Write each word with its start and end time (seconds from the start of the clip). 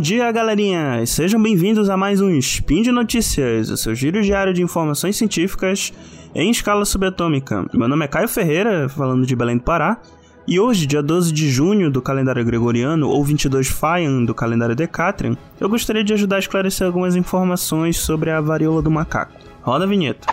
dia, 0.00 0.30
galerinha! 0.30 1.04
Sejam 1.06 1.42
bem-vindos 1.42 1.90
a 1.90 1.96
mais 1.96 2.20
um 2.20 2.30
Spin 2.30 2.82
de 2.82 2.92
Notícias, 2.92 3.68
o 3.68 3.76
seu 3.76 3.94
giro 3.94 4.22
diário 4.22 4.54
de 4.54 4.62
informações 4.62 5.16
científicas 5.16 5.92
em 6.34 6.50
escala 6.50 6.84
subatômica. 6.84 7.66
Meu 7.74 7.88
nome 7.88 8.04
é 8.04 8.08
Caio 8.08 8.28
Ferreira, 8.28 8.88
falando 8.88 9.26
de 9.26 9.34
Belém 9.34 9.56
do 9.56 9.62
Pará, 9.62 10.00
e 10.46 10.58
hoje, 10.58 10.86
dia 10.86 11.02
12 11.02 11.32
de 11.32 11.50
junho 11.50 11.90
do 11.90 12.00
calendário 12.00 12.44
gregoriano, 12.44 13.08
ou 13.08 13.24
22 13.24 13.68
Faian 13.68 14.24
do 14.24 14.34
calendário 14.34 14.74
Decatrian, 14.74 15.36
eu 15.60 15.68
gostaria 15.68 16.02
de 16.02 16.12
ajudar 16.12 16.36
a 16.36 16.40
esclarecer 16.40 16.86
algumas 16.86 17.16
informações 17.16 17.96
sobre 17.96 18.30
a 18.30 18.40
varíola 18.40 18.82
do 18.82 18.90
macaco. 18.90 19.32
Roda 19.62 19.84
a 19.84 19.88
vinheta. 19.88 20.26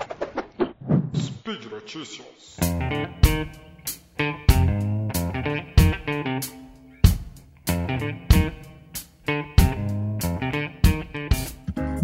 Speed 1.16 1.66
Notícias. 1.72 2.26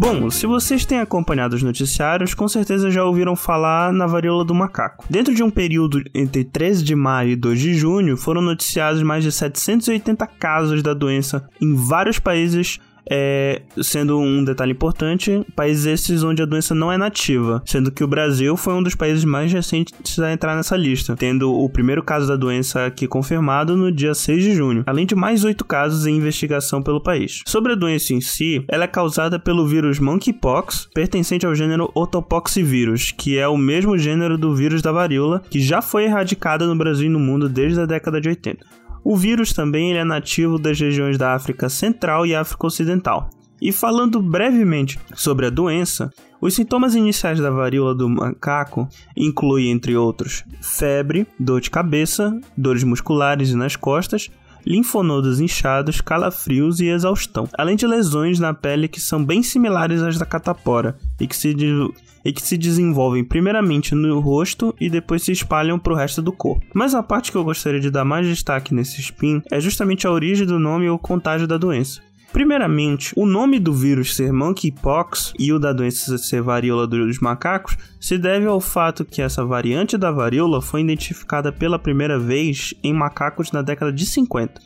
Bom, 0.08 0.30
se 0.30 0.46
vocês 0.46 0.84
têm 0.84 1.00
acompanhado 1.00 1.56
os 1.56 1.64
noticiários, 1.64 2.32
com 2.32 2.46
certeza 2.46 2.92
já 2.92 3.02
ouviram 3.02 3.34
falar 3.34 3.92
na 3.92 4.06
varíola 4.06 4.44
do 4.44 4.54
macaco. 4.54 5.04
Dentro 5.10 5.34
de 5.34 5.42
um 5.42 5.50
período 5.50 6.00
entre 6.14 6.44
13 6.44 6.84
de 6.84 6.94
maio 6.94 7.30
e 7.30 7.34
2 7.34 7.58
de 7.58 7.74
junho, 7.74 8.16
foram 8.16 8.40
noticiados 8.40 9.02
mais 9.02 9.24
de 9.24 9.32
780 9.32 10.24
casos 10.38 10.80
da 10.80 10.94
doença 10.94 11.48
em 11.60 11.74
vários 11.74 12.20
países 12.20 12.78
é, 13.10 13.62
sendo 13.82 14.18
um 14.18 14.44
detalhe 14.44 14.72
importante, 14.72 15.44
países 15.54 15.86
esses 15.86 16.22
onde 16.22 16.42
a 16.42 16.46
doença 16.46 16.74
não 16.74 16.90
é 16.90 16.98
nativa, 16.98 17.62
sendo 17.64 17.90
que 17.90 18.04
o 18.04 18.08
Brasil 18.08 18.56
foi 18.56 18.74
um 18.74 18.82
dos 18.82 18.94
países 18.94 19.24
mais 19.24 19.52
recentes 19.52 20.18
a 20.18 20.32
entrar 20.32 20.56
nessa 20.56 20.76
lista, 20.76 21.16
tendo 21.16 21.52
o 21.52 21.68
primeiro 21.68 22.02
caso 22.02 22.26
da 22.26 22.36
doença 22.36 22.86
aqui 22.86 23.06
confirmado 23.06 23.76
no 23.76 23.92
dia 23.92 24.14
6 24.14 24.42
de 24.42 24.54
junho, 24.54 24.84
além 24.86 25.06
de 25.06 25.14
mais 25.14 25.44
oito 25.44 25.64
casos 25.64 26.06
em 26.06 26.16
investigação 26.16 26.82
pelo 26.82 27.02
país. 27.02 27.42
Sobre 27.46 27.72
a 27.72 27.76
doença 27.76 28.12
em 28.12 28.20
si, 28.20 28.64
ela 28.68 28.84
é 28.84 28.88
causada 28.88 29.38
pelo 29.38 29.66
vírus 29.66 29.98
monkeypox, 29.98 30.88
pertencente 30.94 31.46
ao 31.46 31.54
gênero 31.54 31.90
Otopoxvírus, 31.94 33.12
que 33.12 33.38
é 33.38 33.46
o 33.46 33.56
mesmo 33.56 33.96
gênero 33.96 34.36
do 34.36 34.54
vírus 34.54 34.82
da 34.82 34.92
varíola, 34.92 35.42
que 35.50 35.60
já 35.60 35.80
foi 35.80 36.04
erradicado 36.04 36.66
no 36.66 36.76
Brasil 36.76 37.06
e 37.06 37.10
no 37.10 37.20
mundo 37.20 37.48
desde 37.48 37.80
a 37.80 37.86
década 37.86 38.20
de 38.20 38.28
80. 38.28 38.85
O 39.08 39.16
vírus 39.16 39.52
também 39.52 39.96
é 39.96 40.02
nativo 40.02 40.58
das 40.58 40.80
regiões 40.80 41.16
da 41.16 41.32
África 41.32 41.68
Central 41.68 42.26
e 42.26 42.34
África 42.34 42.66
Ocidental. 42.66 43.30
E 43.62 43.70
falando 43.70 44.20
brevemente 44.20 44.98
sobre 45.14 45.46
a 45.46 45.50
doença, 45.50 46.12
os 46.40 46.56
sintomas 46.56 46.96
iniciais 46.96 47.38
da 47.38 47.48
varíola 47.48 47.94
do 47.94 48.08
macaco 48.08 48.88
incluem, 49.16 49.70
entre 49.70 49.96
outros, 49.96 50.42
febre, 50.60 51.24
dor 51.38 51.60
de 51.60 51.70
cabeça, 51.70 52.36
dores 52.56 52.82
musculares 52.82 53.50
e 53.50 53.54
nas 53.54 53.76
costas, 53.76 54.28
linfonodos 54.66 55.40
inchados, 55.40 56.00
calafrios 56.00 56.80
e 56.80 56.88
exaustão, 56.88 57.48
além 57.56 57.76
de 57.76 57.86
lesões 57.86 58.40
na 58.40 58.52
pele 58.52 58.88
que 58.88 59.00
são 59.00 59.24
bem 59.24 59.42
similares 59.42 60.02
às 60.02 60.18
da 60.18 60.26
catapora 60.26 60.96
e 61.20 61.26
que 61.26 61.36
se, 61.36 61.54
e 62.24 62.32
que 62.32 62.42
se 62.42 62.58
desenvolvem 62.58 63.22
primeiramente 63.22 63.94
no 63.94 64.18
rosto 64.18 64.74
e 64.80 64.90
depois 64.90 65.22
se 65.22 65.32
espalham 65.32 65.78
para 65.78 65.92
o 65.92 65.96
resto 65.96 66.20
do 66.20 66.32
corpo. 66.32 66.66
Mas 66.74 66.94
a 66.94 67.02
parte 67.02 67.30
que 67.30 67.38
eu 67.38 67.44
gostaria 67.44 67.80
de 67.80 67.90
dar 67.90 68.04
mais 68.04 68.26
destaque 68.26 68.74
nesse 68.74 69.00
spin 69.00 69.40
é 69.50 69.60
justamente 69.60 70.06
a 70.06 70.10
origem 70.10 70.46
do 70.46 70.58
nome 70.58 70.88
ou 70.88 70.98
contágio 70.98 71.46
da 71.46 71.56
doença. 71.56 72.05
Primeiramente, 72.36 73.14
o 73.16 73.24
nome 73.24 73.58
do 73.58 73.72
vírus 73.72 74.14
ser 74.14 74.30
monkeypox 74.30 75.32
e 75.38 75.54
o 75.54 75.58
da 75.58 75.72
doença 75.72 76.18
ser 76.18 76.42
varíola 76.42 76.86
dos 76.86 77.18
macacos 77.18 77.78
se 77.98 78.18
deve 78.18 78.44
ao 78.44 78.60
fato 78.60 79.06
que 79.06 79.22
essa 79.22 79.42
variante 79.42 79.96
da 79.96 80.10
varíola 80.12 80.60
foi 80.60 80.82
identificada 80.82 81.50
pela 81.50 81.78
primeira 81.78 82.18
vez 82.18 82.74
em 82.84 82.92
macacos 82.92 83.52
na 83.52 83.62
década 83.62 83.90
de 83.90 84.04
50. 84.04 84.60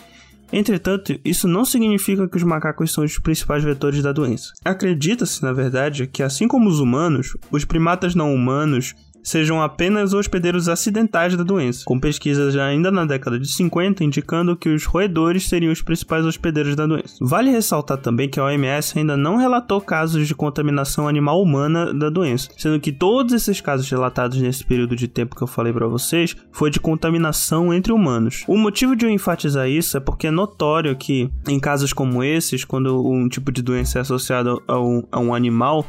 Entretanto, 0.52 1.16
isso 1.24 1.46
não 1.46 1.64
significa 1.64 2.26
que 2.26 2.36
os 2.36 2.42
macacos 2.42 2.92
são 2.92 3.04
os 3.04 3.16
principais 3.20 3.62
vetores 3.62 4.02
da 4.02 4.10
doença. 4.10 4.52
Acredita-se, 4.64 5.40
na 5.40 5.52
verdade, 5.52 6.08
que 6.08 6.24
assim 6.24 6.48
como 6.48 6.68
os 6.68 6.80
humanos, 6.80 7.36
os 7.52 7.64
primatas 7.64 8.16
não 8.16 8.34
humanos 8.34 8.96
sejam 9.22 9.62
apenas 9.62 10.12
hospedeiros 10.12 10.68
acidentais 10.68 11.36
da 11.36 11.42
doença, 11.42 11.84
com 11.84 11.98
pesquisas 11.98 12.56
ainda 12.56 12.90
na 12.90 13.04
década 13.04 13.38
de 13.38 13.48
50 13.48 14.04
indicando 14.04 14.56
que 14.56 14.68
os 14.68 14.84
roedores 14.84 15.48
seriam 15.48 15.72
os 15.72 15.82
principais 15.82 16.24
hospedeiros 16.24 16.76
da 16.76 16.86
doença. 16.86 17.16
Vale 17.20 17.50
ressaltar 17.50 17.98
também 17.98 18.28
que 18.28 18.40
a 18.40 18.44
OMS 18.44 18.98
ainda 18.98 19.16
não 19.16 19.36
relatou 19.36 19.80
casos 19.80 20.26
de 20.26 20.34
contaminação 20.34 21.08
animal 21.08 21.40
humana 21.42 21.92
da 21.92 22.08
doença, 22.08 22.48
sendo 22.56 22.80
que 22.80 22.92
todos 22.92 23.32
esses 23.32 23.60
casos 23.60 23.88
relatados 23.90 24.38
nesse 24.40 24.64
período 24.64 24.96
de 24.96 25.08
tempo 25.08 25.36
que 25.36 25.42
eu 25.42 25.46
falei 25.46 25.72
para 25.72 25.86
vocês 25.86 26.36
foi 26.52 26.70
de 26.70 26.80
contaminação 26.80 27.72
entre 27.72 27.92
humanos. 27.92 28.44
O 28.46 28.56
motivo 28.56 28.96
de 28.96 29.04
eu 29.04 29.10
enfatizar 29.10 29.68
isso 29.68 29.96
é 29.96 30.00
porque 30.00 30.26
é 30.26 30.30
notório 30.30 30.96
que 30.96 31.30
em 31.48 31.58
casos 31.58 31.92
como 31.92 32.22
esses, 32.22 32.64
quando 32.64 33.06
um 33.06 33.28
tipo 33.28 33.52
de 33.52 33.62
doença 33.62 33.98
é 33.98 34.02
associado 34.02 34.62
a 34.66 34.78
um, 34.78 35.02
a 35.10 35.20
um 35.20 35.34
animal, 35.34 35.86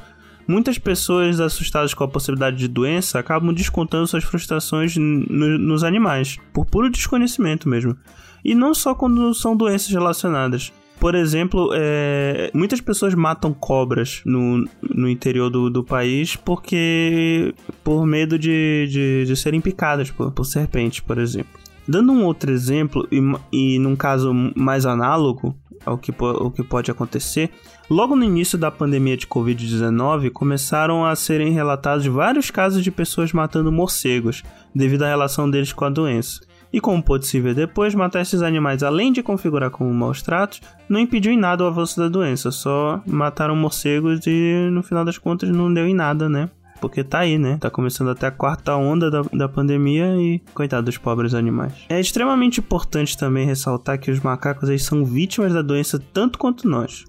Muitas 0.51 0.77
pessoas 0.77 1.39
assustadas 1.39 1.93
com 1.93 2.03
a 2.03 2.09
possibilidade 2.09 2.57
de 2.57 2.67
doença 2.67 3.17
acabam 3.17 3.53
descontando 3.53 4.05
suas 4.05 4.25
frustrações 4.25 4.97
no, 4.97 5.57
nos 5.57 5.81
animais, 5.81 6.37
por 6.51 6.65
puro 6.65 6.89
desconhecimento 6.89 7.69
mesmo. 7.69 7.95
E 8.43 8.53
não 8.53 8.73
só 8.73 8.93
quando 8.93 9.33
são 9.33 9.55
doenças 9.55 9.89
relacionadas. 9.89 10.73
Por 10.99 11.15
exemplo, 11.15 11.69
é, 11.73 12.51
muitas 12.53 12.81
pessoas 12.81 13.15
matam 13.15 13.53
cobras 13.53 14.21
no, 14.25 14.67
no 14.81 15.07
interior 15.07 15.49
do, 15.49 15.69
do 15.69 15.85
país 15.85 16.35
porque 16.35 17.55
por 17.81 18.05
medo 18.05 18.37
de, 18.37 18.87
de, 18.91 19.25
de 19.25 19.35
serem 19.37 19.61
picadas 19.61 20.11
por, 20.11 20.33
por 20.33 20.43
serpentes, 20.43 20.99
por 20.99 21.17
exemplo. 21.17 21.59
Dando 21.87 22.11
um 22.11 22.25
outro 22.25 22.51
exemplo, 22.51 23.07
e, 23.09 23.19
e 23.51 23.79
num 23.79 23.95
caso 23.95 24.33
mais 24.53 24.85
análogo, 24.85 25.55
ao 25.85 25.97
que, 25.97 26.13
ao 26.19 26.51
que 26.51 26.63
pode 26.63 26.91
acontecer, 26.91 27.51
logo 27.89 28.15
no 28.15 28.23
início 28.23 28.57
da 28.57 28.71
pandemia 28.71 29.17
de 29.17 29.27
Covid-19 29.27 30.31
começaram 30.31 31.05
a 31.05 31.15
serem 31.15 31.51
relatados 31.51 32.05
vários 32.05 32.51
casos 32.51 32.83
de 32.83 32.91
pessoas 32.91 33.33
matando 33.33 33.71
morcegos 33.71 34.43
devido 34.73 35.03
à 35.03 35.07
relação 35.07 35.49
deles 35.49 35.73
com 35.73 35.85
a 35.85 35.89
doença. 35.89 36.41
E 36.73 36.79
como 36.79 37.03
pôde 37.03 37.27
se 37.27 37.39
ver 37.39 37.53
depois, 37.53 37.93
matar 37.93 38.21
esses 38.21 38.41
animais, 38.41 38.81
além 38.81 39.11
de 39.11 39.21
configurar 39.21 39.69
como 39.69 39.93
maus 39.93 40.21
tratos, 40.21 40.61
não 40.87 40.99
impediu 40.99 41.31
em 41.31 41.37
nada 41.37 41.63
o 41.63 41.67
avanço 41.67 41.99
da 41.99 42.07
doença, 42.07 42.49
só 42.49 43.01
mataram 43.05 43.55
morcegos 43.55 44.25
e 44.25 44.69
no 44.71 44.81
final 44.81 45.03
das 45.03 45.17
contas 45.17 45.49
não 45.49 45.73
deu 45.73 45.85
em 45.85 45.93
nada, 45.93 46.29
né? 46.29 46.49
Porque 46.81 47.03
tá 47.03 47.19
aí, 47.19 47.37
né? 47.37 47.57
Tá 47.61 47.69
começando 47.69 48.09
até 48.09 48.27
a 48.27 48.31
quarta 48.31 48.75
onda 48.75 49.09
da, 49.11 49.21
da 49.21 49.47
pandemia 49.47 50.15
e 50.17 50.39
coitado 50.53 50.85
dos 50.85 50.97
pobres 50.97 51.35
animais. 51.35 51.73
É 51.87 51.99
extremamente 51.99 52.59
importante 52.59 53.15
também 53.15 53.45
ressaltar 53.45 53.99
que 53.99 54.09
os 54.09 54.19
macacos 54.19 54.67
eles 54.67 54.83
são 54.83 55.05
vítimas 55.05 55.53
da 55.53 55.61
doença 55.61 56.01
tanto 56.11 56.39
quanto 56.39 56.67
nós. 56.67 57.05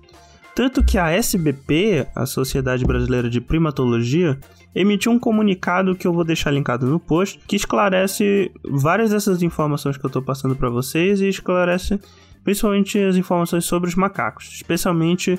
Tanto 0.54 0.84
que 0.84 0.98
a 0.98 1.10
SBP, 1.10 2.06
a 2.14 2.26
Sociedade 2.26 2.84
Brasileira 2.84 3.30
de 3.30 3.40
Primatologia, 3.40 4.38
emitiu 4.74 5.10
um 5.10 5.18
comunicado 5.18 5.94
que 5.94 6.06
eu 6.06 6.12
vou 6.12 6.24
deixar 6.24 6.50
linkado 6.50 6.86
no 6.86 7.00
post, 7.00 7.40
que 7.46 7.56
esclarece 7.56 8.52
várias 8.62 9.10
dessas 9.10 9.42
informações 9.42 9.96
que 9.96 10.04
eu 10.04 10.10
tô 10.10 10.20
passando 10.20 10.54
para 10.54 10.68
vocês 10.68 11.22
e 11.22 11.28
esclarece 11.28 11.98
principalmente 12.44 12.98
as 12.98 13.16
informações 13.16 13.64
sobre 13.64 13.88
os 13.88 13.94
macacos, 13.94 14.50
especialmente 14.52 15.38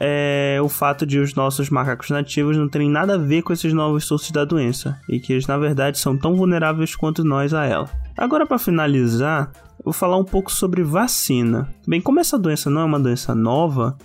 é 0.00 0.58
o 0.62 0.68
fato 0.68 1.04
de 1.04 1.18
os 1.18 1.34
nossos 1.34 1.70
macacos 1.70 2.10
nativos 2.10 2.56
não 2.56 2.68
terem 2.68 2.90
nada 2.90 3.14
a 3.14 3.18
ver 3.18 3.42
com 3.42 3.52
esses 3.52 3.72
novos 3.72 4.04
surtos 4.04 4.30
da 4.30 4.44
doença 4.44 5.00
e 5.08 5.18
que 5.18 5.32
eles 5.32 5.46
na 5.46 5.58
verdade 5.58 5.98
são 5.98 6.16
tão 6.16 6.34
vulneráveis 6.34 6.94
quanto 6.94 7.24
nós 7.24 7.52
a 7.52 7.64
ela. 7.64 7.88
Agora 8.16 8.46
para 8.46 8.58
finalizar, 8.58 9.50
vou 9.84 9.92
falar 9.92 10.16
um 10.16 10.24
pouco 10.24 10.52
sobre 10.52 10.82
vacina. 10.82 11.68
Bem, 11.86 12.00
como 12.00 12.20
essa 12.20 12.38
doença 12.38 12.70
não 12.70 12.82
é 12.82 12.84
uma 12.84 13.00
doença 13.00 13.34
nova, 13.34 13.96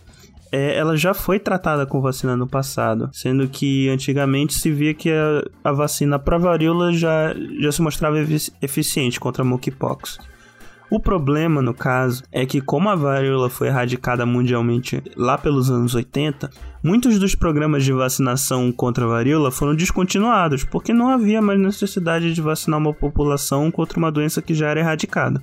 é, 0.51 0.77
ela 0.77 0.95
já 0.95 1.15
foi 1.15 1.39
tratada 1.39 1.83
com 1.83 1.99
vacina 1.99 2.37
no 2.37 2.47
passado, 2.47 3.09
sendo 3.11 3.47
que 3.47 3.89
antigamente 3.89 4.53
se 4.53 4.71
via 4.71 4.93
que 4.93 5.09
a, 5.11 5.43
a 5.63 5.71
vacina 5.71 6.19
para 6.19 6.37
varíola 6.37 6.93
já, 6.93 7.33
já 7.59 7.71
se 7.71 7.81
mostrava 7.81 8.17
eficiente 8.61 9.19
contra 9.19 9.41
a 9.41 9.45
monkeypox. 9.45 10.19
O 10.93 10.99
problema, 10.99 11.59
no 11.59 11.73
caso, 11.73 12.21
é 12.31 12.45
que 12.45 12.61
como 12.61 12.87
a 12.87 12.93
varíola 12.93 13.49
foi 13.49 13.67
erradicada 13.67 14.27
mundialmente 14.27 15.01
lá 15.15 15.39
pelos 15.39 15.71
anos 15.71 15.95
80, 15.95 16.51
muitos 16.83 17.17
dos 17.17 17.33
programas 17.33 17.83
de 17.83 17.91
vacinação 17.91 18.71
contra 18.71 19.03
a 19.03 19.07
varíola 19.07 19.49
foram 19.49 19.73
descontinuados, 19.73 20.63
porque 20.63 20.93
não 20.93 21.09
havia 21.09 21.41
mais 21.41 21.59
necessidade 21.59 22.31
de 22.31 22.39
vacinar 22.43 22.79
uma 22.79 22.93
população 22.93 23.71
contra 23.71 23.97
uma 23.97 24.11
doença 24.11 24.39
que 24.39 24.53
já 24.53 24.69
era 24.69 24.81
erradicada. 24.81 25.41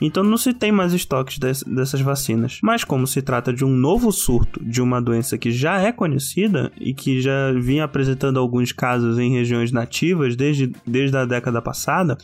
Então 0.00 0.22
não 0.22 0.36
se 0.36 0.52
tem 0.52 0.70
mais 0.70 0.92
estoques 0.92 1.38
dessas 1.38 2.00
vacinas. 2.00 2.58
Mas 2.62 2.84
como 2.84 3.06
se 3.06 3.20
trata 3.22 3.52
de 3.52 3.64
um 3.64 3.70
novo 3.70 4.12
surto 4.12 4.64
de 4.64 4.80
uma 4.80 5.00
doença 5.00 5.36
que 5.36 5.50
já 5.50 5.80
é 5.80 5.92
conhecida 5.92 6.70
e 6.78 6.94
que 6.94 7.20
já 7.20 7.52
vinha 7.52 7.84
apresentando 7.84 8.38
alguns 8.38 8.72
casos 8.72 9.18
em 9.18 9.32
regiões 9.32 9.72
nativas 9.72 10.36
desde, 10.36 10.72
desde 10.86 11.16
a 11.16 11.24
década 11.24 11.60
passada, 11.60 12.16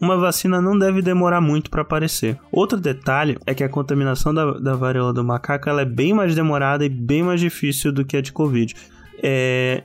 uma 0.00 0.16
vacina 0.16 0.60
não 0.60 0.78
deve 0.78 1.02
demorar 1.02 1.40
muito 1.40 1.70
para 1.70 1.82
aparecer. 1.82 2.38
Outro 2.50 2.80
detalhe 2.80 3.38
é 3.46 3.54
que 3.54 3.62
a 3.62 3.68
contaminação 3.68 4.32
da, 4.32 4.52
da 4.52 4.74
varíola 4.74 5.12
do 5.12 5.22
macaco 5.22 5.68
é 5.68 5.84
bem 5.84 6.14
mais 6.14 6.34
demorada 6.34 6.84
e 6.84 6.88
bem 6.88 7.22
mais 7.22 7.40
difícil 7.40 7.92
do 7.92 8.04
que 8.04 8.16
a 8.16 8.22
de 8.22 8.32
Covid. 8.32 8.74
É, 9.22 9.84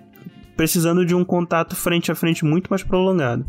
precisando 0.56 1.06
de 1.06 1.14
um 1.14 1.26
contato 1.26 1.76
frente 1.76 2.12
a 2.12 2.16
frente 2.16 2.46
muito 2.46 2.70
mais 2.70 2.82
prolongado. 2.82 3.46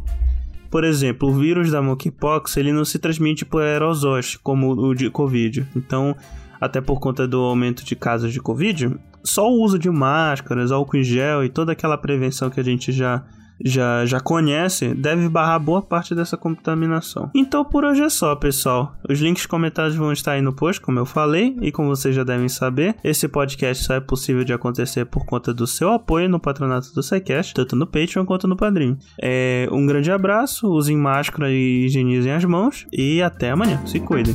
Por 0.77 0.85
exemplo, 0.85 1.31
o 1.31 1.33
vírus 1.33 1.71
da 1.71 1.81
monkeypox 1.81 2.55
ele 2.59 2.71
não 2.71 2.85
se 2.85 2.99
transmite 2.99 3.47
por 3.47 3.63
aerosóis 3.63 4.37
como 4.37 4.73
o 4.73 4.95
de 4.95 5.09
Covid. 5.09 5.67
Então, 5.75 6.15
até 6.61 6.83
por 6.83 7.01
conta 7.01 7.27
do 7.27 7.39
aumento 7.39 7.83
de 7.83 7.97
casos 7.97 8.31
de 8.31 8.43
Covid, 8.43 8.95
só 9.25 9.51
o 9.51 9.63
uso 9.63 9.79
de 9.79 9.89
máscaras, 9.89 10.71
álcool 10.71 10.99
em 10.99 11.03
gel 11.03 11.43
e 11.43 11.49
toda 11.49 11.73
aquela 11.73 11.97
prevenção 11.97 12.51
que 12.51 12.61
a 12.61 12.63
gente 12.63 12.93
já 12.93 13.25
já, 13.65 14.05
já 14.07 14.21
conhece, 14.21 14.95
deve 14.95 15.29
barrar 15.29 15.59
boa 15.59 15.83
parte 15.83 16.15
dessa 16.15 16.37
contaminação. 16.37 17.31
Então 17.35 17.65
por 17.65 17.85
hoje 17.85 18.03
é 18.03 18.09
só, 18.09 18.35
pessoal. 18.35 18.95
Os 19.09 19.19
links 19.21 19.47
comentados 19.47 19.97
vão 19.97 20.13
estar 20.13 20.33
aí 20.33 20.43
no 20.43 20.53
post, 20.53 20.81
como 20.81 20.99
eu 20.99 21.07
falei, 21.07 21.57
e 21.61 21.73
como 21.73 21.89
vocês 21.89 22.15
já 22.15 22.25
devem 22.25 22.49
saber, 22.49 22.97
esse 23.03 23.29
podcast 23.29 23.85
só 23.85 23.95
é 23.95 24.01
possível 24.01 24.45
de 24.45 24.53
acontecer 24.53 25.07
por 25.07 25.25
conta 25.25 25.53
do 25.53 25.67
seu 25.67 25.93
apoio 25.93 26.29
no 26.29 26.41
patronato 26.41 26.93
do 26.95 27.03
SciCast, 27.03 27.55
tanto 27.55 27.77
no 27.77 27.87
Patreon 27.87 28.25
quanto 28.25 28.49
no 28.49 28.57
Padrim. 28.57 28.97
É, 29.21 29.69
um 29.71 29.87
grande 29.87 30.11
abraço, 30.11 30.69
usem 30.69 30.97
máscara 30.97 31.51
e 31.51 31.87
higienizem 31.87 32.33
as 32.33 32.45
mãos, 32.45 32.87
e 32.93 33.23
até 33.23 33.51
amanhã. 33.51 33.81
Se 33.87 34.01
cuidem. 34.01 34.35